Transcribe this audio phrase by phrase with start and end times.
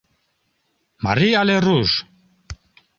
[1.05, 1.89] Марий але руш?